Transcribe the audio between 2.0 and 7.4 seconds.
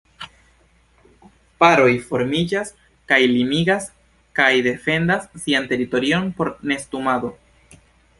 formiĝas kaj limigas kaj defendas sian teritorion por nestumado.